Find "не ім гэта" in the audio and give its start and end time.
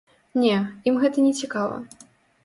0.43-1.25